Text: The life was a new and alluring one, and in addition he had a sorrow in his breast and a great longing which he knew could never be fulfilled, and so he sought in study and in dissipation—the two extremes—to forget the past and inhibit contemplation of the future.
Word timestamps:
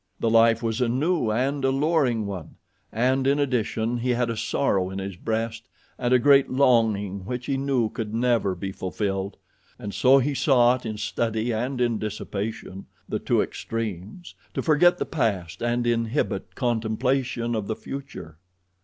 The 0.19 0.31
life 0.31 0.63
was 0.63 0.81
a 0.81 0.89
new 0.89 1.29
and 1.29 1.63
alluring 1.63 2.25
one, 2.25 2.55
and 2.91 3.27
in 3.27 3.37
addition 3.37 3.97
he 3.99 4.09
had 4.09 4.31
a 4.31 4.35
sorrow 4.35 4.89
in 4.89 4.97
his 4.97 5.15
breast 5.15 5.67
and 5.99 6.11
a 6.11 6.17
great 6.17 6.49
longing 6.49 7.23
which 7.23 7.45
he 7.45 7.55
knew 7.55 7.87
could 7.89 8.11
never 8.11 8.55
be 8.55 8.71
fulfilled, 8.71 9.37
and 9.77 9.93
so 9.93 10.17
he 10.17 10.33
sought 10.33 10.87
in 10.87 10.97
study 10.97 11.53
and 11.53 11.79
in 11.79 11.99
dissipation—the 11.99 13.19
two 13.19 13.43
extremes—to 13.43 14.61
forget 14.63 14.97
the 14.97 15.05
past 15.05 15.61
and 15.61 15.85
inhibit 15.85 16.55
contemplation 16.55 17.53
of 17.53 17.67
the 17.67 17.75
future. 17.75 18.39